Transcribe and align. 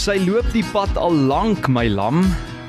Sy 0.00 0.14
loop 0.24 0.46
die 0.54 0.62
pad 0.72 0.96
al 0.96 1.12
lank, 1.28 1.66
my 1.68 1.82
lam, 1.92 2.22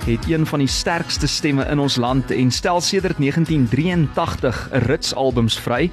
het 0.04 0.26
een 0.28 0.44
van 0.50 0.60
die 0.60 0.68
sterkste 0.68 1.30
stemme 1.32 1.64
in 1.72 1.80
ons 1.80 1.96
land 1.96 2.34
en 2.36 2.52
stel 2.52 2.82
sedert 2.84 3.22
1983 3.24 4.68
'n 4.74 4.84
rits 4.90 5.16
albums 5.16 5.56
vry. 5.56 5.88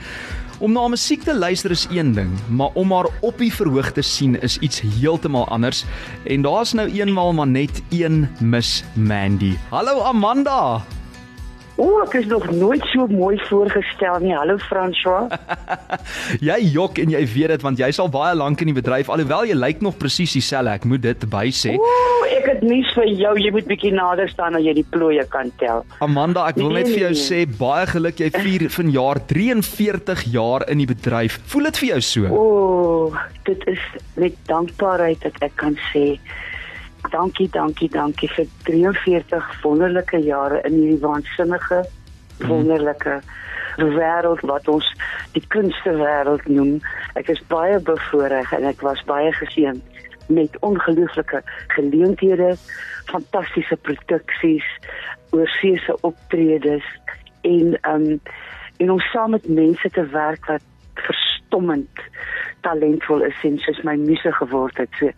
Om 0.59 0.73
na 0.73 0.89
musiek 0.89 1.23
te 1.23 1.39
luister 1.39 1.71
is 1.71 1.87
een 1.91 2.13
ding, 2.13 2.35
maar 2.49 2.75
om 2.75 2.93
haar 2.93 3.07
op 3.21 3.39
die 3.39 3.55
verhoog 3.55 3.93
te 3.93 4.03
sien 4.03 4.41
is 4.43 4.59
iets 4.59 4.81
heeltemal 4.81 5.49
anders. 5.49 5.85
En 6.27 6.43
daar's 6.43 6.73
nou 6.73 6.91
eenmal 6.91 7.33
maar 7.33 7.47
net 7.47 7.83
een 7.91 8.29
Miss 8.41 8.83
Mandy. 8.95 9.55
Hallo 9.71 10.03
Amanda. 10.03 10.83
O, 11.79 12.01
ek 12.03 12.17
is 12.19 12.27
nog 12.27 12.43
nooit 12.51 12.83
so 12.91 13.07
mooi 13.07 13.37
voorgestel 13.47 14.19
nie. 14.25 14.33
Hallo 14.35 14.57
François. 14.59 15.29
jy 16.49 16.57
jok 16.75 16.99
en 16.99 17.13
jy 17.15 17.21
weet 17.31 17.53
dit 17.55 17.63
want 17.63 17.79
jy's 17.79 18.01
al 18.03 18.11
baie 18.11 18.33
lank 18.35 18.65
in 18.65 18.73
die 18.73 18.75
bedryf 18.75 19.07
alhoewel 19.15 19.47
jy 19.47 19.55
lyk 19.55 19.85
nog 19.87 19.95
presies 20.01 20.35
dieselfde. 20.35 20.75
Ek 20.75 20.89
moet 20.91 21.05
dit 21.07 21.27
bysê. 21.31 21.77
O, 21.79 21.93
ek 22.35 22.49
het 22.51 22.65
nuus 22.67 22.91
vir 22.99 23.07
jou. 23.13 23.37
Jy 23.39 23.53
moet 23.55 23.71
bietjie 23.71 23.93
nader 23.95 24.27
staan 24.33 24.59
as 24.59 24.67
jy 24.67 24.75
die 24.81 24.87
plooie 24.91 25.23
kan 25.31 25.53
tel. 25.63 25.85
Amanda, 26.03 26.49
ek 26.51 26.59
wil 26.59 26.73
Nee, 26.73 26.83
net 26.83 26.91
vir 26.91 27.05
jou 27.07 27.15
nee, 27.15 27.23
sê 27.29 27.45
baie 27.63 27.87
geluk 27.95 28.25
jy 28.25 28.33
vier 28.35 28.67
vanjaar 28.79 29.23
43 29.31 30.27
jaar 30.35 30.67
in 30.67 30.83
die 30.83 30.91
bedryf. 30.91 31.39
Voel 31.55 31.71
dit 31.71 31.83
vir 31.85 31.91
jou 31.93 32.03
so? 32.11 32.35
O, 32.35 33.15
dit 33.47 33.67
is 33.71 33.87
met 34.19 34.35
dankbaarheid 34.51 35.23
dat 35.29 35.39
ek 35.47 35.55
kan 35.63 35.79
sê 35.93 36.09
dankie, 37.11 37.49
dankie, 37.51 37.89
dankie 37.89 38.29
vir 38.35 38.47
43 38.65 39.63
wonderlike 39.63 40.19
jare 40.25 40.63
in 40.67 40.73
hierdie 40.73 41.03
waansinnige 41.03 41.85
wonderlike 42.47 43.21
wêreld 43.79 44.41
wat 44.47 44.69
ons 44.69 44.87
die 45.35 45.45
kunste 45.55 45.95
wêreld 45.99 46.47
noem. 46.51 46.79
Ek 47.19 47.31
is 47.33 47.43
baie 47.51 47.79
bevoorreg 47.79 48.53
en 48.57 48.67
ek 48.71 48.83
was 48.87 49.03
baie 49.07 49.31
geseën 49.39 49.81
met 50.29 50.57
ongelooflike 50.67 51.43
geleenthede, 51.75 52.57
fantastiese 53.09 53.77
produksies, 53.87 54.67
oorseese 55.31 55.97
optredes 56.01 56.85
en 57.47 57.79
um 57.89 58.21
en 58.79 58.91
om 58.95 59.01
saam 59.11 59.31
met 59.35 59.49
mense 59.49 59.91
te 59.91 60.05
werk 60.13 60.45
wat 60.47 60.63
verstommend 60.95 62.03
talentvol 62.63 63.25
is 63.27 63.41
en 63.43 63.59
soos 63.59 63.81
my 63.87 63.97
muse 63.99 64.33
geword 64.39 64.79
het. 64.79 64.91
So 65.01 65.11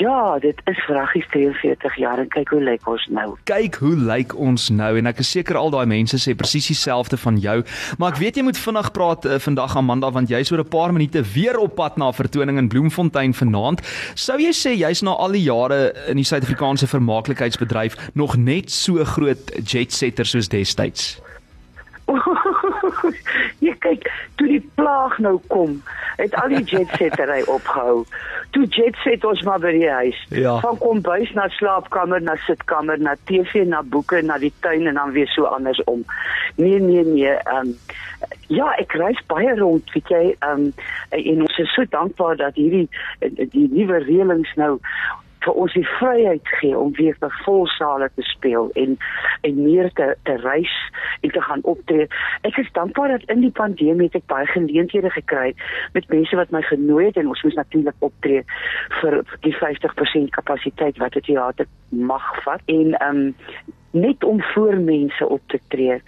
ja, 0.00 0.38
dit 0.38 0.60
is 0.64 0.78
vraggies 0.86 1.26
43 1.30 1.96
jaar 1.96 2.18
en 2.18 2.28
kyk 2.28 2.48
hoe 2.54 2.60
lyk 2.62 2.86
ons 2.88 3.06
nou. 3.12 3.34
Kyk 3.48 3.76
hoe 3.82 3.94
lyk 3.96 4.34
ons 4.38 4.68
nou 4.72 4.90
en 4.98 5.10
ek 5.10 5.22
is 5.24 5.32
seker 5.34 5.58
al 5.60 5.72
daai 5.74 5.86
mense 5.90 6.18
sê 6.22 6.34
presies 6.38 6.70
dieselfde 6.72 7.18
van 7.20 7.40
jou. 7.42 7.58
Maar 7.98 8.14
ek 8.14 8.20
weet 8.22 8.40
jy 8.40 8.46
moet 8.46 8.60
vinnig 8.60 8.90
praat 8.96 9.26
uh, 9.28 9.38
vandag 9.42 9.76
Amanda 9.76 10.12
want 10.14 10.32
jy's 10.32 10.52
oor 10.52 10.64
'n 10.64 10.72
paar 10.72 10.92
minute 10.92 11.22
weer 11.34 11.58
op 11.58 11.76
pad 11.76 11.96
na 11.96 12.08
'n 12.08 12.18
vertoning 12.20 12.58
in 12.58 12.68
Bloemfontein 12.68 13.34
vanaand. 13.34 13.82
Sou 14.14 14.38
jy 14.38 14.52
sê 14.52 14.76
jy's 14.76 15.02
na 15.02 15.12
al 15.12 15.32
die 15.32 15.44
jare 15.44 15.92
in 16.08 16.16
die 16.16 16.24
Suid-Afrikaanse 16.24 16.86
vermaaklikheidsbedryf 16.86 18.14
nog 18.14 18.36
net 18.36 18.70
so 18.70 19.04
groot 19.04 19.52
jet 19.64 19.92
setter 19.92 20.24
soos 20.24 20.48
destyds? 20.48 21.20
jy 23.66 23.72
kyk, 23.84 24.08
toe 24.36 24.48
die 24.48 24.62
plaag 24.76 25.18
nou 25.22 25.38
kom, 25.52 25.78
het 26.22 26.34
al 26.38 26.54
die 26.54 26.64
jetsettery 26.64 27.42
opgehou. 27.50 28.04
Toe 28.54 28.66
jetset 28.66 29.24
ons 29.26 29.42
maar 29.46 29.60
by 29.62 29.72
die 29.74 29.90
huis. 29.90 30.18
Ja. 30.30 30.58
Van 30.64 30.78
kombuis 30.78 31.32
na 31.36 31.48
slaapkamer, 31.58 32.22
na 32.22 32.36
sitkamer, 32.46 33.00
na 33.00 33.16
TV, 33.28 33.66
na 33.68 33.82
boeke, 33.82 34.22
na 34.22 34.38
die 34.38 34.52
tuin 34.64 34.86
en 34.86 35.00
dan 35.00 35.12
weer 35.16 35.30
so 35.34 35.50
andersom. 35.50 36.04
Nee, 36.56 36.78
nee, 36.80 37.04
nee. 37.04 37.34
Ehm 37.34 37.72
um, 37.72 37.76
ja, 38.52 38.68
ek 38.78 38.94
reis 39.00 39.18
baie 39.26 39.54
rond, 39.58 39.88
weet 39.96 40.10
jy, 40.14 40.24
ehm 40.38 40.68
um, 40.68 40.72
en 41.18 41.44
ons 41.46 41.58
is 41.58 41.74
so 41.74 41.88
dankbaar 41.90 42.38
dat 42.38 42.58
hierdie 42.60 42.88
die 43.54 43.68
nuwe 43.72 43.98
reëlings 44.06 44.54
nou 44.60 44.76
vir 45.44 45.58
ons 45.64 45.74
die 45.76 45.86
vryheid 45.98 46.48
gee 46.60 46.78
om 46.78 46.92
weer 46.98 47.16
by 47.20 47.30
volsale 47.44 48.10
te 48.16 48.24
speel 48.30 48.70
en 48.82 48.96
en 49.42 49.62
meer 49.62 49.90
te 49.98 50.14
te 50.28 50.36
reis 50.42 50.74
en 51.20 51.30
te 51.30 51.42
gaan 51.42 51.64
optree. 51.74 52.08
Ek 52.48 52.58
is 52.62 52.72
dankbaar 52.78 53.16
dat 53.16 53.28
in 53.34 53.40
die 53.44 53.54
pandemie 53.54 54.08
het 54.10 54.20
ek 54.22 54.30
baie 54.32 54.46
geleenthede 54.46 55.10
gekry 55.10 55.52
met 55.92 56.08
mense 56.08 56.36
wat 56.36 56.50
my 56.50 56.62
genooi 56.62 57.06
het 57.10 57.20
en 57.20 57.30
ons 57.34 57.42
moes 57.42 57.58
natuurlik 57.58 58.08
optree 58.08 58.44
vir 59.00 59.20
die 59.46 59.54
50% 59.58 60.34
kapasiteit 60.38 60.98
wat 61.02 61.16
'n 61.16 61.26
teater 61.28 61.66
mag 61.88 62.26
vat 62.44 62.62
en 62.66 62.94
ehm 62.98 63.16
um, 63.16 63.34
net 63.92 64.24
om 64.24 64.42
voor 64.42 64.76
mense 64.80 65.28
op 65.28 65.40
te 65.46 65.58
tree 65.68 66.00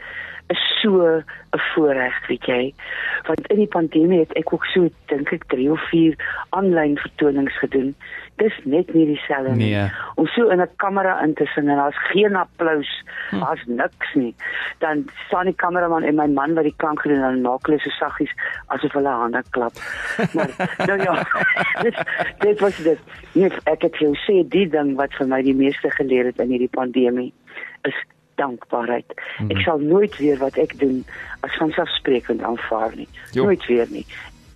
is 0.49 0.81
so 0.83 1.01
'n 1.01 1.25
voorreg, 1.75 2.27
weet 2.27 2.45
jy. 2.45 2.75
Want 3.27 3.47
in 3.47 3.57
die 3.57 3.67
pandemie 3.67 4.19
het 4.19 4.33
ek 4.33 4.53
ook 4.53 4.65
so 4.65 4.89
dink 5.07 5.33
ek 5.33 5.45
3 5.49 5.71
of 5.71 5.81
4 5.89 6.15
aanlyn 6.51 6.99
vertonings 6.99 7.59
gedoen. 7.59 7.95
Dis 8.37 8.53
net 8.65 8.95
nie 8.95 9.07
dieselfde 9.07 9.55
nie. 9.55 9.75
Nee. 9.75 9.91
Om 10.15 10.27
so 10.27 10.49
in 10.49 10.61
'n 10.61 10.69
kamera 10.77 11.23
in 11.23 11.35
te 11.35 11.47
sing 11.47 11.69
en 11.69 11.77
daar's 11.77 12.11
geen 12.11 12.37
applous, 12.37 13.05
Hm. 13.31 13.39
daar's 13.41 13.65
niks 13.67 14.15
nie. 14.15 14.35
Dan 14.79 15.07
staan 15.27 15.45
die 15.45 15.55
kameraman 15.55 16.03
en 16.03 16.15
my 16.15 16.27
man 16.27 16.55
wat 16.55 16.65
die 16.65 16.75
klank 16.77 17.01
gedoen 17.01 17.23
en 17.23 17.23
dan 17.23 17.41
maak 17.41 17.67
hulle 17.67 17.79
so 17.79 17.91
saggies 17.91 18.33
asof 18.67 18.93
hulle 18.93 19.09
hande 19.09 19.43
klap. 19.51 19.73
Maar 20.35 20.51
nou 20.89 21.03
ja, 21.03 21.27
dit 21.87 21.97
dit 22.39 22.61
was 22.61 22.77
dit. 22.77 22.99
Nee, 23.33 23.51
ek 23.65 23.83
het 23.83 23.97
jou 23.97 24.15
sê 24.17 24.49
die 24.49 24.69
ding 24.69 24.97
wat 24.97 25.15
vir 25.15 25.27
my 25.27 25.43
die 25.43 25.55
meeste 25.55 25.91
geleer 25.91 26.25
het 26.25 26.39
in 26.39 26.49
hierdie 26.49 26.75
pandemie 26.77 27.33
is 27.83 27.95
dankbaarheid. 28.41 29.15
Mm. 29.39 29.51
Ek 29.51 29.65
sal 29.67 29.79
nooit 29.79 30.17
weer 30.17 30.39
wat 30.39 30.57
ek 30.61 30.79
doen 30.79 31.05
as 31.41 31.57
vanselfsprekend 31.61 32.43
aanvaar 32.43 32.97
nie. 32.97 33.09
Jo. 33.33 33.45
Nooit 33.45 33.67
weer 33.67 33.87
nie. 33.91 34.07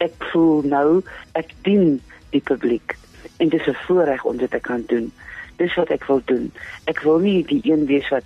Ek 0.04 0.14
voel 0.32 0.62
nou 0.68 1.02
ek 1.38 1.52
dien 1.66 2.00
die 2.30 2.42
publiek 2.44 2.96
en 3.38 3.48
dit 3.48 3.60
is 3.60 3.66
'n 3.66 3.82
voorreg 3.86 4.24
om 4.24 4.36
dit 4.36 4.50
te 4.50 4.60
kan 4.60 4.84
doen. 4.86 5.12
Dis 5.56 5.74
wat 5.74 5.90
ek 5.90 6.04
wil 6.04 6.22
doen. 6.24 6.52
Ek 6.84 7.00
wil 7.02 7.18
nie 7.18 7.44
die 7.44 7.60
een 7.64 7.86
wees 7.86 8.08
wat 8.08 8.24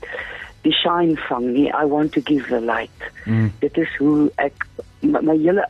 die 0.62 0.72
shine 0.72 1.16
vang 1.16 1.52
nie. 1.52 1.68
I 1.68 1.84
want 1.84 2.12
to 2.12 2.20
give 2.24 2.48
the 2.48 2.60
light. 2.60 3.00
Mm. 3.24 3.52
Dit 3.58 3.76
is 3.76 3.96
hoe 3.96 4.30
ek 4.36 4.66
my, 5.02 5.20
my 5.20 5.36
hele 5.36 5.66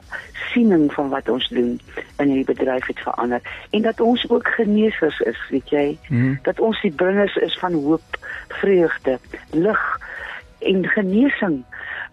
siening 0.52 0.92
van 0.92 1.08
wat 1.08 1.28
ons 1.28 1.48
doen 1.48 1.80
in 2.18 2.28
hierdie 2.28 2.48
bedryf 2.54 2.86
het 2.86 3.00
verander 3.00 3.42
en 3.70 3.82
dat 3.82 4.00
ons 4.00 4.24
ook 4.30 4.48
genesers 4.56 5.20
is, 5.20 5.40
weet 5.50 5.68
jy? 5.70 5.86
Mm. 6.08 6.38
Dat 6.42 6.60
ons 6.60 6.80
die 6.80 6.92
bringers 6.92 7.36
is 7.36 7.58
van 7.58 7.72
hoop, 7.72 8.18
vreugde, 8.60 9.18
lig 9.50 9.84
en 10.62 10.86
genesing 10.86 11.62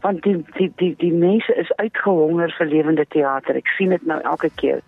want 0.01 0.23
die 0.23 0.37
die 0.55 0.71
die 0.75 0.93
die 0.97 1.13
mense 1.13 1.55
is 1.59 1.71
uitgehonger 1.75 2.53
vir 2.57 2.69
lewende 2.71 3.05
teater. 3.11 3.57
Ek 3.59 3.67
sien 3.75 3.91
dit 3.95 4.05
nou 4.07 4.19
elke 4.23 4.49
keer 4.61 4.79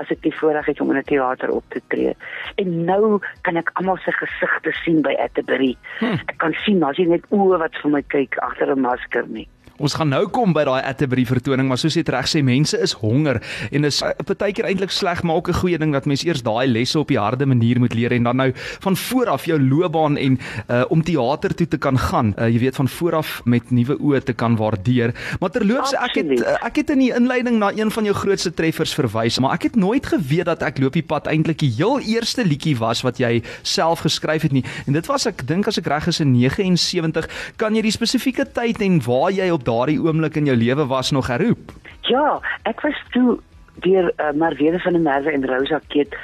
as 0.00 0.10
ek 0.12 0.22
die 0.26 0.34
voorreg 0.34 0.66
het 0.68 0.80
om 0.82 0.90
in 0.90 0.98
'n 0.98 1.08
teater 1.08 1.50
op 1.50 1.64
te 1.70 1.80
tree. 1.88 2.16
En 2.56 2.84
nou 2.84 3.20
kan 3.42 3.56
ek 3.56 3.70
almal 3.74 3.96
se 3.96 4.12
gesigte 4.12 4.72
sien 4.84 5.02
by 5.02 5.14
Atterbury. 5.18 5.76
Hm. 5.98 6.18
Ek 6.26 6.36
kan 6.36 6.52
sien 6.64 6.80
daar's 6.80 6.98
nie 6.98 7.08
net 7.08 7.24
oë 7.30 7.58
wat 7.58 7.76
vir 7.82 7.90
my 7.90 8.02
kyk 8.02 8.38
agter 8.38 8.74
'n 8.74 8.80
masker 8.80 9.24
nie. 9.28 9.48
Ons 9.76 9.94
gaan 9.98 10.08
nou 10.08 10.22
kom 10.32 10.54
by 10.56 10.64
daai 10.64 10.80
Atterbury 10.88 11.26
vertoning, 11.28 11.68
maar 11.68 11.80
soos 11.80 11.96
jy 11.98 12.04
reg 12.08 12.28
sê, 12.30 12.40
mense 12.44 12.78
is 12.80 12.94
honger 13.02 13.42
en 13.70 13.84
is 13.84 14.00
uh, 14.04 14.12
partykeer 14.24 14.68
eintlik 14.70 14.94
sleg, 14.94 15.22
maar 15.22 15.36
ook 15.36 15.48
'n 15.48 15.60
goeie 15.60 15.78
ding 15.78 15.92
dat 15.92 16.06
mense 16.06 16.26
eers 16.26 16.42
daai 16.42 16.66
lesse 16.66 16.98
op 16.98 17.08
die 17.08 17.18
harde 17.18 17.46
manier 17.46 17.78
moet 17.78 17.94
leer 17.94 18.12
en 18.12 18.22
dan 18.22 18.36
nou 18.36 18.52
van 18.80 18.96
voor 18.96 19.28
af 19.28 19.44
jou 19.44 19.60
loopbaan 19.60 20.16
en 20.16 20.38
uh, 20.70 20.84
om 20.88 21.02
teater 21.02 21.54
toe 21.54 21.68
te 21.68 21.78
kan 21.78 21.98
gaan, 21.98 22.34
uh, 22.38 22.48
jy 22.48 22.58
weet 22.58 22.76
van 22.76 22.88
voor 22.88 23.14
af 23.14 23.40
met 23.44 23.70
nuwe 23.70 23.98
oë 24.00 24.22
te 24.24 24.32
kan 24.32 24.56
waardeer. 24.56 25.14
Maar 25.40 25.50
terloops, 25.50 25.92
ek 25.92 26.14
het 26.14 26.44
ek 26.62 26.76
het 26.76 26.90
in 26.90 26.98
die 26.98 27.14
inleiding 27.14 27.58
na 27.58 27.72
een 27.76 27.90
van 27.90 28.04
jou 28.04 28.14
grootste 28.14 28.54
treffers 28.54 28.94
verwys, 28.94 29.38
maar 29.38 29.52
ek 29.52 29.62
het 29.62 29.76
nooit 29.76 30.06
geweet 30.06 30.44
dat 30.44 30.62
ek 30.62 30.78
loop 30.78 30.92
die 30.92 31.02
pad 31.02 31.26
eintlik 31.26 31.58
die 31.58 31.72
heel 31.76 32.00
eerste 32.00 32.44
liedjie 32.44 32.76
was 32.76 33.02
wat 33.02 33.18
jy 33.18 33.42
self 33.62 34.00
geskryf 34.00 34.42
het 34.42 34.52
nie. 34.52 34.64
En 34.86 34.92
dit 34.92 35.06
was 35.06 35.26
ek 35.26 35.46
dink 35.46 35.66
as 35.66 35.78
ek 35.78 35.86
reg 35.86 36.06
is 36.06 36.20
in 36.20 36.32
79. 36.32 37.28
Kan 37.56 37.74
jy 37.74 37.82
die 37.82 37.94
spesifieke 37.94 38.46
tyd 38.52 38.80
en 38.80 39.00
waar 39.04 39.32
jy 39.32 39.50
op 39.50 39.65
daardie 39.66 39.98
oomblik 40.02 40.38
in 40.40 40.48
jou 40.48 40.56
lewe 40.56 40.86
was 40.86 41.10
nog 41.10 41.26
herroep? 41.32 41.74
Ja, 42.06 42.40
ek 42.70 42.80
was 42.86 42.98
toe 43.14 43.38
deur 43.84 44.12
uh, 44.16 44.32
Marwede 44.32 44.78
van 44.80 44.92
der 44.92 45.02
Merwe 45.02 45.32
en 45.32 45.46
Rosa 45.46 45.80
Keet 45.92 46.16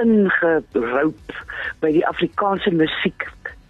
ingeroep 0.00 1.34
by 1.82 1.90
die 1.92 2.06
Afrikaanse 2.08 2.72
musiek 2.72 3.26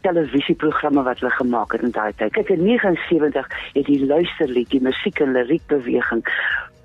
televisieprogramme 0.07 1.03
wat 1.05 1.21
hulle 1.21 1.33
gemaak 1.37 1.75
het 1.77 1.85
in 1.85 1.95
daai 1.97 2.13
tyd. 2.17 2.33
Kyk 2.37 2.53
in 2.55 2.65
79 2.65 3.49
het 3.75 3.87
die 3.87 4.01
luisterlied, 4.07 4.71
die 4.73 4.83
musiek 4.85 5.21
en 5.21 5.35
liriekbeweging 5.37 6.23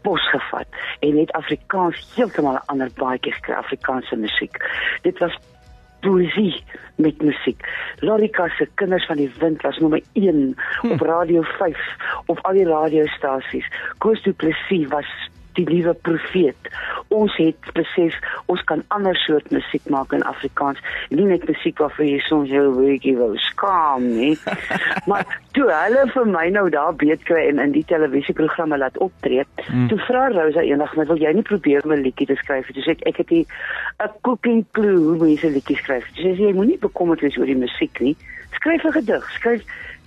posgevat 0.06 0.82
en 1.06 1.18
het 1.18 1.32
Afrikaans 1.40 2.02
heeltemal 2.16 2.60
'n 2.60 2.68
ander 2.74 2.90
baadjie 3.00 3.34
gekry, 3.34 3.56
Afrikaanse 3.56 4.16
musiek. 4.16 4.60
Dit 5.02 5.20
was 5.20 5.38
poesie 6.06 6.64
met 6.96 7.22
musiek. 7.22 7.66
Lorika 8.00 8.48
se 8.48 8.68
Kinders 8.74 9.06
van 9.06 9.18
die 9.18 9.32
Wind 9.40 9.62
was 9.62 9.78
nommer 9.78 10.02
1 10.14 10.56
hm. 10.82 10.92
op 10.92 11.02
Radio 11.02 11.42
5 11.42 11.78
op 12.26 12.40
al 12.42 12.54
die 12.54 12.68
radiostasies. 12.68 13.68
Koos 13.98 14.22
Du 14.24 14.34
Plessis 14.34 14.88
was 14.88 15.10
die 15.56 15.66
nuwe 15.70 15.94
profeet. 16.08 16.70
Ons 17.14 17.36
het 17.40 17.72
besef 17.78 18.18
ons 18.52 18.62
kan 18.70 18.84
ander 18.96 19.16
soort 19.16 19.52
musiek 19.52 19.86
maak 19.94 20.14
in 20.16 20.26
Afrikaans, 20.28 20.82
nie 21.10 21.28
net 21.30 21.48
musiek 21.50 21.80
waarvoor 21.82 22.06
jy 22.06 22.20
soms 22.28 22.52
jou 22.54 22.66
weetie 22.80 23.16
wil 23.18 23.36
skaam 23.52 24.08
nie. 24.16 24.34
maar 25.10 25.26
toe 25.58 25.68
hulle 25.72 26.06
vir 26.14 26.30
my 26.32 26.46
nou 26.56 26.68
daar 26.74 26.96
beet 27.00 27.24
kry 27.30 27.48
en 27.50 27.62
in 27.64 27.76
die 27.76 27.86
televisieprogramme 27.88 28.78
laat 28.82 28.98
optree, 29.04 29.46
mm. 29.68 29.88
toe 29.92 30.00
vra 30.08 30.28
Rosa 30.34 30.66
eendag, 30.66 30.96
"Maar 30.96 31.12
wil 31.14 31.22
jy 31.22 31.34
nie 31.34 31.48
probeer 31.48 31.86
om 31.86 31.94
'n 31.94 32.06
liedjie 32.08 32.28
te 32.28 32.36
skryf?" 32.36 32.72
Toe 32.74 32.84
sê 32.84 32.98
ek, 32.98 33.08
"Ek 33.08 33.18
het 33.18 33.32
'n 33.32 33.46
cooking 34.22 34.66
clue 34.72 34.98
hoe 34.98 35.18
mense 35.18 35.50
liedjies 35.50 35.80
skryf." 35.80 36.06
Sy 36.14 36.22
sê, 36.22 36.48
"Jy 36.50 36.54
moenie 36.54 36.80
bekommerd 36.80 37.22
wees 37.22 37.38
oor 37.38 37.46
die 37.46 37.56
musiek 37.56 38.00
nie. 38.00 38.16
Skryf 38.52 38.84
'n 38.84 38.92
gedig, 38.92 39.32
skryf 39.32 39.62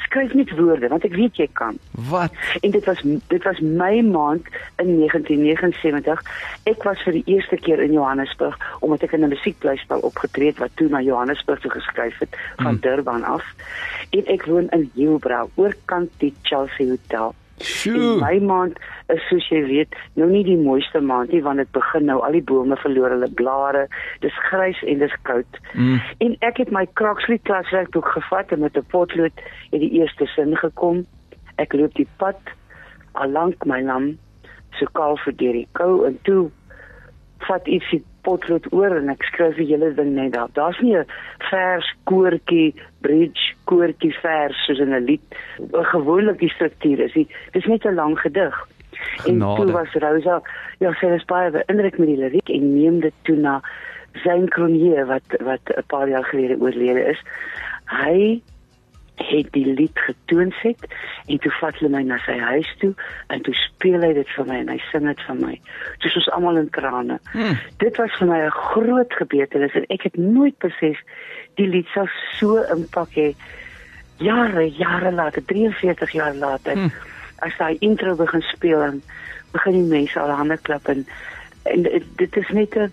skryf 0.09 0.35
net 0.35 0.53
woorde 0.57 0.89
want 0.89 1.05
ek 1.07 1.17
weet 1.17 1.39
jy 1.41 1.49
kan. 1.61 1.79
Wat? 2.11 2.35
En 2.65 2.73
dit 2.75 2.85
was 2.89 3.03
dit 3.05 3.43
was 3.45 3.61
my 3.61 4.01
maand 4.07 4.49
in 4.81 4.95
1979. 5.01 6.23
Ek 6.71 6.85
was 6.89 7.03
vir 7.07 7.19
die 7.21 7.27
eerste 7.37 7.59
keer 7.61 7.83
in 7.85 7.97
Johannesburg 7.97 8.57
omdat 8.81 9.09
ek 9.09 9.17
in 9.19 9.25
'n 9.25 9.35
musiekblyspel 9.35 10.05
opgetree 10.11 10.53
het 10.53 10.63
wat 10.65 10.77
toe 10.77 10.89
na 10.89 11.01
Johannesburg 11.05 11.61
toe 11.61 11.71
geskryf 11.71 12.19
het 12.19 12.37
van 12.57 12.79
hmm. 12.79 12.81
Durban 12.81 13.25
af. 13.25 13.45
En 14.11 14.25
ek 14.27 14.47
woon 14.47 14.69
in 14.73 14.91
Hillbrow, 14.95 15.51
oorkant 15.55 16.11
die 16.19 16.35
Chelsea 16.43 16.89
Hotel. 16.89 17.35
Sjoe. 17.65 18.19
My 18.21 18.39
maand 18.45 18.79
is 19.13 19.23
soos 19.29 19.47
jy 19.51 19.63
weet, 19.67 19.97
nou 20.21 20.29
nie 20.31 20.45
die 20.47 20.59
mooiste 20.59 21.01
maand 21.01 21.33
nie 21.33 21.41
want 21.43 21.63
dit 21.63 21.71
begin 21.73 22.07
nou 22.11 22.19
al 22.25 22.37
die 22.37 22.45
bome 22.51 22.77
verloor 22.83 23.15
hulle 23.17 23.31
blare. 23.41 23.87
Dis 24.25 24.37
grys 24.51 24.83
en 24.85 25.03
dis 25.03 25.17
koud. 25.29 25.61
Mm. 25.75 25.99
En 26.25 26.37
ek 26.49 26.63
het 26.63 26.71
my 26.75 26.87
Croxley 27.01 27.41
klaswerkboek 27.49 28.13
gevat 28.19 28.53
en 28.53 28.65
met 28.67 28.77
'n 28.77 28.87
potlood 28.93 29.35
het 29.73 29.81
die 29.81 29.93
eerste 30.01 30.27
sin 30.27 30.57
gekom. 30.57 31.07
Ek 31.57 31.73
loop 31.73 31.95
die 31.95 32.09
pad 32.17 32.39
al 33.13 33.31
lank 33.31 33.65
my 33.67 33.81
lam 33.83 34.19
so 34.79 34.87
kaal 34.93 35.17
vir 35.25 35.35
die 35.37 35.67
kou 35.73 36.07
en 36.07 36.19
toe 36.23 36.51
vat 37.49 37.67
ietsie 37.67 38.03
potlood 38.23 38.67
oor 38.73 38.97
en 38.97 39.09
ek 39.09 39.23
skryf 39.23 39.57
die 39.57 39.67
hele 39.67 39.95
ding 39.95 40.15
net 40.15 40.33
daar. 40.33 40.49
Daar's 40.55 40.81
nie 40.81 40.97
'n 40.97 41.07
vers 41.51 41.95
koortjie, 42.05 42.75
bridge, 43.01 43.55
koortjie 43.65 44.15
vers 44.23 44.57
soos 44.67 44.79
in 44.79 44.95
'n 44.95 45.05
lied. 45.05 45.23
Gewoonlik 45.73 46.39
die 46.39 46.55
struktuur 46.57 47.01
is, 47.01 47.27
dis 47.53 47.67
net 47.67 47.85
'n 47.85 47.95
lang 47.95 48.19
gedig. 48.19 48.67
En 49.27 49.39
toe 49.39 49.73
was 49.73 49.93
Rosa, 49.93 50.43
ja, 50.79 50.93
sy 50.93 51.07
was 51.07 51.25
baie 51.25 51.51
beïndruk 51.51 51.99
met 51.99 52.09
die 52.09 52.17
liriek 52.17 52.49
en 52.49 52.75
neem 52.75 53.01
dit 53.01 53.15
toe 53.23 53.37
na 53.37 53.63
Zayn 54.25 54.49
Cronje 54.49 55.05
wat 55.07 55.37
wat 55.41 55.61
'n 55.77 55.87
paar 55.87 56.09
jaar 56.09 56.25
gelede 56.25 56.61
oorlede 56.61 57.05
is. 57.15 57.21
Hy 57.85 58.43
het 59.19 59.53
die 59.53 59.67
lied 59.67 59.99
getoon 59.99 60.53
het 60.63 60.87
en 61.27 61.39
toe 61.39 61.53
vat 61.61 61.77
hulle 61.79 61.91
my 61.93 62.03
na 62.07 62.19
sy 62.25 62.37
huis 62.39 62.71
toe 62.83 62.93
en 63.35 63.43
toe 63.43 63.55
speel 63.55 64.01
hy 64.03 64.13
dit 64.17 64.35
vir 64.37 64.49
my 64.49 64.59
en 64.63 64.73
hy 64.73 64.79
sing 64.91 65.07
dit 65.09 65.23
vir 65.27 65.39
my. 65.41 65.55
Dis 66.05 66.15
soos 66.17 66.31
almal 66.35 66.61
in 66.63 66.71
krane. 66.75 67.19
Hmm. 67.33 67.59
Dit 67.83 67.99
was 68.01 68.15
vir 68.19 68.31
my 68.31 68.41
'n 68.47 68.51
groot 68.51 69.13
gebeurtenis 69.21 69.75
en 69.75 69.87
ek 69.89 70.03
het 70.03 70.17
nooit 70.17 70.59
besef 70.59 70.99
die 71.57 71.67
lied 71.67 71.87
sou 71.95 72.07
so 72.39 72.63
impak 72.75 73.15
hê 73.15 73.35
jare 74.19 74.71
jare 74.71 75.13
later 75.13 75.43
43 75.43 76.13
jaar 76.13 76.35
later 76.35 76.75
hmm. 76.75 76.93
as 77.47 77.55
hy 77.59 77.77
intro 77.81 78.17
begin 78.17 78.43
speel 78.43 78.83
en 78.83 79.03
begin 79.53 79.73
die 79.73 79.91
mense 79.91 80.21
al 80.21 80.31
hande 80.31 80.59
klap 80.63 80.89
en, 80.89 81.07
en 81.65 81.83
dit 82.17 82.37
is 82.37 82.49
net 82.49 82.77
'n 82.77 82.93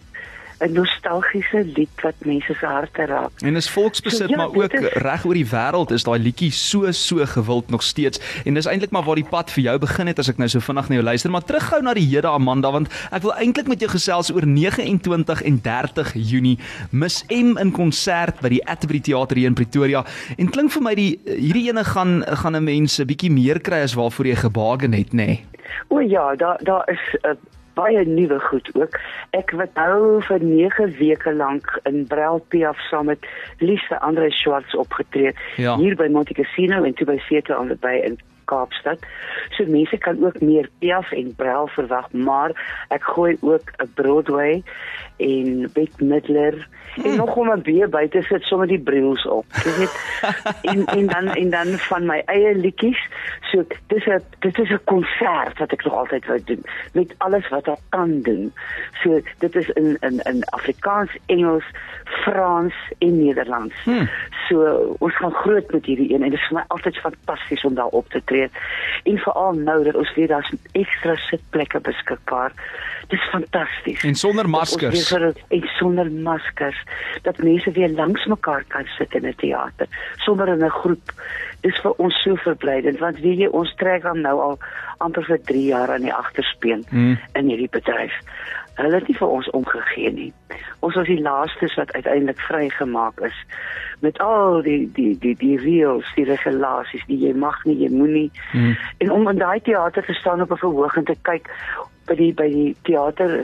'n 0.59 0.71
nostalgiese 0.71 1.63
lied 1.75 2.01
wat 2.01 2.13
mense 2.19 2.53
se 2.53 2.65
harte 2.65 3.05
raak. 3.05 3.31
En 3.41 3.55
is 3.55 3.69
volksbesit, 3.69 4.19
so, 4.19 4.27
ja, 4.27 4.37
maar 4.37 4.53
ook 4.55 4.73
is... 4.73 4.93
reg 4.93 5.25
oor 5.25 5.33
die 5.33 5.47
wêreld 5.47 5.91
is 5.91 6.03
daai 6.03 6.19
liedjie 6.19 6.51
so 6.51 6.91
so 6.91 7.25
gewild 7.25 7.69
nog 7.69 7.83
steeds. 7.83 8.19
En 8.45 8.53
dis 8.53 8.65
eintlik 8.65 8.91
maar 8.91 9.03
waar 9.03 9.19
die 9.19 9.27
pad 9.29 9.51
vir 9.51 9.63
jou 9.63 9.77
begin 9.79 10.07
het 10.07 10.19
as 10.19 10.29
ek 10.31 10.37
nou 10.37 10.47
so 10.49 10.59
vinnig 10.59 10.89
na 10.89 10.95
jou 10.95 11.05
luister, 11.05 11.31
maar 11.31 11.43
terughou 11.43 11.81
na 11.81 11.93
die 11.93 12.07
hede 12.07 12.31
Amanda 12.31 12.71
want 12.71 12.91
ek 13.11 13.21
wil 13.21 13.33
eintlik 13.33 13.67
met 13.67 13.79
jou 13.79 13.91
gesels 13.91 14.31
oor 14.31 14.47
29 14.47 15.41
en 15.41 15.59
30 15.61 16.13
Junie 16.15 16.57
Miss 16.91 17.23
M 17.29 17.57
in 17.57 17.71
konsert 17.71 18.39
by 18.41 18.49
die 18.55 18.63
Atterbury 18.63 18.99
Theater 18.99 19.37
hier 19.37 19.51
in 19.51 19.57
Pretoria. 19.57 20.05
En 20.37 20.49
klink 20.49 20.71
vir 20.71 20.81
my 20.81 20.95
die 20.95 21.11
hierdie 21.25 21.67
ene 21.69 21.83
gaan 21.83 22.23
gaan 22.23 22.55
'n 22.55 22.63
mens 22.63 22.99
'n 22.99 23.07
bietjie 23.07 23.31
meer 23.31 23.59
kry 23.59 23.83
as 23.83 23.93
waarvoor 23.93 24.25
jy 24.25 24.35
gebaken 24.35 24.93
het, 24.93 25.11
nê? 25.13 25.25
Nee. 25.25 25.43
O 25.87 25.99
ja, 25.99 26.35
daar 26.35 26.57
daar 26.63 26.89
is 26.89 26.99
'n 27.21 27.27
uh, 27.27 27.35
baie 27.75 28.05
nuwe 28.07 28.39
goed 28.39 28.69
ook. 28.73 28.99
Ek 29.37 29.51
het 29.55 29.73
nou 29.79 30.21
vir 30.27 30.43
9 30.43 30.91
weke 30.99 31.33
lank 31.33 31.79
in 31.83 32.05
Brelpiaf 32.07 32.79
saam 32.89 33.11
met 33.11 33.27
Lise 33.59 33.99
Andre 33.99 34.31
Schwartz 34.31 34.73
opgetree 34.73 35.33
ja. 35.55 35.77
hier 35.77 35.95
by 35.95 36.07
Monte 36.11 36.33
Cassino 36.33 36.83
en 36.83 36.93
toe 36.93 37.07
by 37.07 37.19
Theater 37.27 37.59
on 37.59 37.67
the 37.67 37.77
Bay 37.79 38.01
in 38.03 38.19
Kaapstad. 38.45 38.99
So 39.49 39.65
mense 39.65 39.97
kan 39.97 40.25
ook 40.25 40.41
meer 40.41 40.69
Piaf 40.79 41.11
en 41.11 41.35
Brel 41.35 41.67
verwag, 41.67 42.11
maar 42.11 42.51
ek 42.89 43.03
gooi 43.03 43.37
ook 43.41 43.71
'n 43.77 43.91
Broadway 43.93 44.63
en 45.17 45.69
Bette 45.73 46.03
Midler 46.03 46.67
en 47.03 47.15
nog 47.15 47.35
om 47.35 47.51
'n 47.51 47.61
bier 47.61 47.89
buite 47.89 48.21
sit 48.21 48.43
sommer 48.43 48.67
die 48.67 48.79
brills 48.79 49.27
op. 49.27 49.45
Dis 49.63 49.77
net 49.77 49.93
en 50.71 50.85
en 50.85 51.07
dan 51.07 51.27
en 51.27 51.49
dan 51.49 51.67
van 51.67 52.05
my 52.05 52.21
eie 52.25 52.55
liedjies. 52.55 53.09
So 53.41 53.65
dis 53.87 54.05
'n 54.05 54.21
dit 54.39 54.59
is 54.59 54.69
'n 54.69 54.79
konsert 54.83 55.57
wat 55.57 55.71
ek 55.71 55.83
nog 55.83 55.93
altyd 55.93 56.25
wou 56.25 56.43
doen 56.43 56.63
met 56.91 57.15
alles 57.17 57.49
wat 57.49 57.67
ek 57.67 57.79
kan 57.89 58.21
doen. 58.21 58.53
So 59.03 59.21
dit 59.37 59.55
is 59.55 59.69
in 59.69 59.97
in 59.99 60.19
in 60.19 60.43
Afrikaans, 60.43 61.17
Engels, 61.25 61.65
Frans 62.03 62.73
en 62.97 63.25
Nederlands. 63.25 63.83
Hmm. 63.83 64.09
So 64.49 64.95
ons 64.99 65.15
gaan 65.15 65.33
groot 65.33 65.71
met 65.71 65.85
hierdie 65.85 66.13
een 66.13 66.23
en 66.23 66.29
dit 66.29 66.39
is 66.39 66.47
vir 66.47 66.57
my 66.57 66.63
altyd 66.67 66.97
fantasties 66.97 67.63
om 67.63 67.73
daar 67.73 67.85
op 67.87 68.09
te 68.09 68.21
tree. 68.25 68.34
En 69.03 69.17
veral 69.17 69.53
nou 69.53 69.83
dat 69.83 69.95
ons 69.95 70.13
weer 70.15 70.27
daar's 70.27 70.51
ekstra 70.71 71.15
sitplekke 71.15 71.79
beskikbaar. 71.79 72.53
Dis 73.07 73.29
fantasties. 73.29 74.03
En 74.03 74.15
sonder 74.15 74.49
maskers. 74.49 75.11
En 75.47 75.67
sonder 75.77 76.11
maskers 76.11 76.83
dat 77.21 77.37
mense 77.37 77.71
weer 77.71 77.89
langs 77.89 78.25
mekaar 78.25 78.63
kan 78.67 78.85
sit 78.97 79.13
in 79.13 79.27
'n 79.27 79.35
teater 79.37 79.87
sonder 80.15 80.47
in 80.47 80.63
'n 80.63 80.69
groep. 80.69 81.13
Dis 81.61 81.79
vir 81.81 81.91
ons 81.91 82.21
so 82.23 82.35
verblydend 82.35 82.99
want 82.99 83.19
weet 83.19 83.37
jy 83.37 83.47
ons 83.47 83.75
trek 83.75 84.01
dan 84.01 84.21
nou 84.21 84.39
al 84.41 84.57
amper 84.97 85.23
vir 85.23 85.41
3 85.41 85.65
jaar 85.65 85.91
aan 85.91 86.01
die 86.01 86.13
agterspeen 86.13 86.85
hmm. 86.89 87.17
in 87.33 87.47
hierdie 87.47 87.69
bedryf. 87.71 88.13
Hulle 88.75 88.99
het 88.99 89.07
nie 89.07 89.17
vir 89.17 89.27
ons 89.27 89.49
omgegee 89.49 90.11
nie. 90.11 90.33
Ons 90.79 90.95
was 90.99 91.07
die 91.07 91.21
laastes 91.21 91.75
wat 91.79 91.93
uiteindelik 91.93 92.39
vrygemaak 92.39 93.19
is 93.19 93.37
met 94.03 94.19
al 94.19 94.61
die 94.61 94.91
die 94.93 95.17
die 95.19 95.35
die 95.39 95.57
reëls, 95.57 96.07
die 96.15 96.27
regulasies, 96.27 97.05
die 97.07 97.17
jy 97.17 97.33
mag 97.33 97.63
nie, 97.65 97.77
jy 97.79 97.89
moenie. 97.89 98.29
Hmm. 98.51 98.75
En 98.97 99.11
om 99.11 99.27
in 99.31 99.39
daai 99.39 99.59
teater 99.63 100.05
te 100.05 100.13
staan 100.13 100.41
op 100.41 100.51
'n 100.51 100.63
verhoog 100.63 100.97
en 100.97 101.05
te 101.05 101.15
kyk 101.21 101.49
by 102.05 102.15
die 102.15 102.31
by 102.37 102.47
die 102.49 102.75
teater 102.85 103.43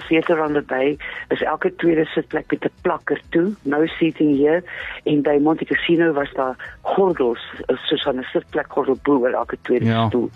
the 0.53 0.61
bay 0.67 0.97
is 1.29 1.41
elke 1.41 1.75
tweede 1.75 2.05
sitplek 2.13 2.51
met 2.51 2.65
'n 2.65 2.73
plakker 2.81 3.19
toe 3.29 3.55
no 3.63 3.85
seating 3.85 4.37
here 4.37 4.63
en 5.05 5.21
by 5.21 5.37
Monte 5.41 5.65
Cassino 5.65 6.13
was 6.13 6.31
daar 6.33 6.55
gordels 6.81 7.41
soos 7.87 8.05
'n 8.05 8.23
sitplek 8.31 8.67
gordel 8.69 8.97
bo 9.03 9.25
elke 9.25 9.57
tweede 9.61 9.85
ja. 9.85 10.07
stoel 10.07 10.29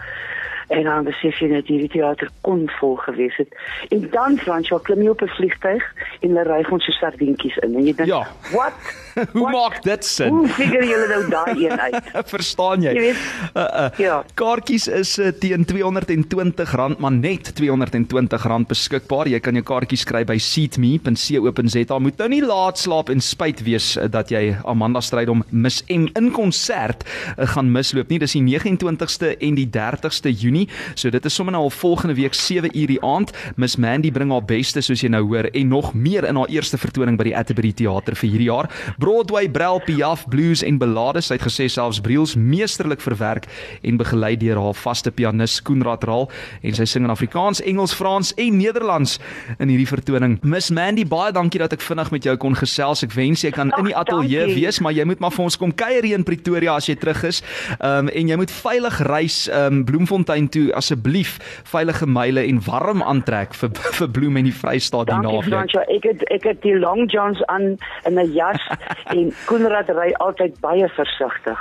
en 0.68 0.84
dan 0.84 1.08
besef 1.08 1.40
jy 1.40 1.50
net 1.52 1.70
hierdie 1.70 1.92
teater 1.94 2.30
kon 2.46 2.66
vol 2.80 2.96
gewees 3.06 3.36
het. 3.40 3.52
En 3.94 4.08
dan 4.14 4.38
Fransjo 4.42 4.80
klim 4.86 5.04
jy 5.04 5.10
op 5.14 5.22
'n 5.22 5.32
vliegtyg 5.38 5.84
en 6.22 6.30
hulle 6.30 6.44
ry 6.44 6.62
ons 6.72 6.86
so 6.86 6.92
sardientjies 6.92 7.58
in 7.64 7.76
en 7.76 7.86
jy 7.86 7.94
dink, 7.94 8.10
ja. 8.10 8.28
"What? 8.52 8.74
Hoe 9.38 9.50
maak 9.52 9.82
dit 9.84 10.06
sin?" 10.06 10.30
Hoe 10.30 10.48
figure 10.48 10.86
jy 10.86 10.98
nou 11.08 11.30
daai 11.30 11.66
een 11.66 11.80
uit? 11.80 12.12
Verstaan 12.36 12.82
jy? 12.82 12.94
jy 12.94 13.00
weet, 13.00 13.22
uh, 13.56 13.62
uh, 13.62 13.90
ja. 13.98 14.24
Kaartjies 14.34 14.88
is 14.88 15.20
uh, 15.20 15.32
teen 15.40 15.66
R220, 15.66 17.00
maar 17.00 17.12
net 17.12 17.54
R220 17.54 18.66
beskikbaar. 18.68 19.28
Jy 19.28 19.40
kan 19.40 19.54
jou 19.54 19.64
kaartjies 19.64 20.04
kry 20.04 20.24
by 20.26 20.38
seatme.co.za. 20.38 22.00
Moet 22.00 22.18
nou 22.18 22.30
nie 22.30 22.44
laat 22.44 22.78
slaap 22.78 23.10
en 23.10 23.22
spyt 23.22 23.64
wees 23.64 23.96
uh, 23.98 24.08
dat 24.10 24.30
jy 24.30 24.58
Amanda 24.66 25.02
Strydom 25.02 25.44
mis 25.52 25.84
M 25.88 26.10
in 26.16 26.32
konsert 26.32 27.06
uh, 27.38 27.48
gaan 27.48 27.72
misloop 27.72 28.10
nie. 28.10 28.20
Dis 28.20 28.36
die 28.38 28.44
29ste 28.44 29.36
en 29.40 29.56
die 29.56 29.70
30ste 29.72 30.32
Junie 30.32 30.55
Junie. 30.56 30.70
So 30.96 31.10
dit 31.10 31.26
is 31.26 31.34
sommer 31.34 31.54
nou 31.54 31.64
al 31.68 31.74
volgende 31.74 32.16
week 32.16 32.34
7 32.34 32.72
uur 32.78 32.88
die 32.88 33.02
aand. 33.04 33.32
Miss 33.56 33.76
Mandy 33.76 34.12
bring 34.12 34.32
haar 34.32 34.46
beste 34.46 34.82
soos 34.82 35.02
jy 35.04 35.10
nou 35.12 35.24
hoor 35.28 35.50
en 35.52 35.68
nog 35.68 35.94
meer 35.94 36.26
in 36.28 36.40
haar 36.40 36.52
eerste 36.54 36.78
vertoning 36.78 37.18
by 37.20 37.30
die 37.30 37.36
Atterbury 37.36 37.74
Theater 37.76 38.16
vir 38.16 38.30
hierdie 38.30 38.50
jaar. 38.50 38.70
Broadway, 39.02 39.50
Brel, 39.50 39.82
Piaf, 39.86 40.26
Blues 40.32 40.64
en 40.64 40.80
Ballades. 40.80 41.30
Sy 41.30 41.38
het 41.38 41.46
gesê 41.46 41.68
selfs 41.72 42.02
Briels 42.04 42.36
meesterlik 42.36 43.04
verwerk 43.04 43.50
en 43.84 44.00
begelei 44.00 44.36
deur 44.40 44.62
haar 44.62 44.78
vaste 44.78 45.12
pianis 45.12 45.60
Koenraad 45.66 46.06
Raal 46.08 46.30
en 46.62 46.78
sy 46.78 46.88
sing 46.90 47.06
in 47.06 47.14
Afrikaans, 47.14 47.62
Engels, 47.66 47.96
Frans 47.96 48.34
en 48.40 48.60
Nederlands 48.60 49.18
in 49.60 49.72
hierdie 49.72 49.90
vertoning. 49.90 50.38
Miss 50.46 50.72
Mandy, 50.74 51.06
baie 51.08 51.34
dankie 51.36 51.62
dat 51.62 51.76
ek 51.76 51.84
vinnig 51.84 52.12
met 52.14 52.28
jou 52.28 52.36
kon 52.42 52.56
gesels. 52.58 53.04
Ek 53.06 53.16
wens 53.18 53.44
jy 53.44 53.52
kan 53.56 53.74
in 53.80 53.90
die 53.92 53.98
ateljee 53.98 54.48
wees, 54.56 54.80
maar 54.84 54.96
jy 54.96 55.06
moet 55.08 55.22
maar 55.24 55.34
vir 55.36 55.48
ons 55.48 55.60
kom 55.60 55.74
kuier 55.76 56.06
hier 56.06 56.20
in 56.20 56.26
Pretoria 56.28 56.78
as 56.80 56.90
jy 56.90 56.98
terug 57.00 57.24
is. 57.28 57.42
Ehm 57.80 58.06
um, 58.06 58.14
en 58.16 58.30
jy 58.32 58.38
moet 58.40 58.52
veilig 58.54 59.00
reis 59.10 59.38
ehm 59.50 59.82
um, 59.82 59.84
Bloemfontein 59.86 60.45
Bloemfontein 60.46 60.50
toe 60.50 60.74
asseblief 60.76 61.38
veilige 61.70 62.06
myle 62.08 62.44
en 62.46 62.62
warm 62.66 63.02
aantrek 63.02 63.54
vir 63.54 63.70
vir 64.00 64.10
Bloem 64.10 64.38
en 64.38 64.50
die 64.50 64.54
Vrystaat 64.54 65.08
die 65.10 65.16
naweek. 65.16 65.50
Dankie 65.50 65.52
Fransjo, 65.52 65.86
ek 65.96 66.04
het 66.10 66.24
ek 66.34 66.44
het 66.50 66.62
die 66.64 66.78
long 66.78 67.10
johns 67.12 67.42
aan 67.48 67.78
en 68.06 68.20
'n 68.20 68.34
jas 68.34 68.62
en 69.16 69.34
Koenraad 69.46 69.90
ry 69.90 70.14
altyd 70.20 70.60
baie 70.62 70.88
versigtig. 70.96 71.60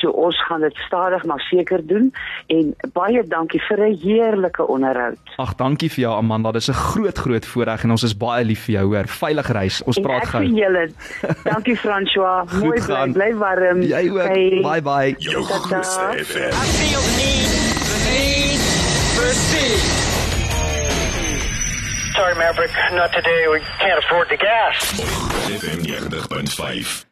So 0.00 0.10
ons 0.10 0.36
gaan 0.48 0.60
dit 0.60 0.76
stadig 0.86 1.24
maar 1.24 1.40
seker 1.40 1.80
doen 1.86 2.12
en 2.48 2.74
baie 2.92 3.22
dankie 3.22 3.60
vir 3.68 3.80
'n 3.88 3.96
heerlike 4.02 4.66
onderhoud. 4.66 5.18
Ag, 5.38 5.54
dankie 5.56 5.88
vir 5.88 6.00
jou 6.08 6.14
Amanda. 6.16 6.52
Dis 6.52 6.68
'n 6.68 6.72
groot 6.74 7.18
groot 7.18 7.46
voorreg 7.46 7.84
en 7.84 7.90
ons 7.90 8.02
is 8.02 8.16
baie 8.16 8.44
lief 8.44 8.64
vir 8.66 8.74
jou, 8.74 8.86
hoor. 8.94 9.06
Veilige 9.06 9.52
reis. 9.52 9.82
Ons 9.84 9.98
praat 10.00 10.26
gou. 10.28 10.42
Julle. 10.42 10.88
Dankie 11.44 11.76
François. 11.84 12.44
Mooi 12.60 12.80
bly, 12.86 13.12
bly 13.12 13.34
warm. 13.34 13.82
Jy 13.82 14.10
ook. 14.10 14.28
Hey. 14.28 14.60
Bye 14.62 14.82
bye. 14.82 15.14
Jou 15.18 15.42
grootste 15.42 16.24
FM. 16.24 16.52
I 16.52 16.66
feel 16.76 17.00
the 17.00 17.16
need, 17.16 17.45
the 18.16 18.24
need 18.24 18.60
for 19.14 19.32
speed. 19.32 19.80
Sorry 22.14 22.34
Maverick, 22.34 22.70
not 22.92 23.12
today. 23.12 23.46
We 23.50 23.60
can't 23.60 24.02
afford 24.04 24.28
the 24.30 24.36
gas. 24.36 25.00
FM 25.50 25.84
90.5 25.84 27.04